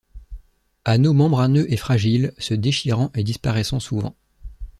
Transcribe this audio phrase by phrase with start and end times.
[0.83, 4.15] Anneau membraneux et fragile, se déchirant et disparaissant souvent.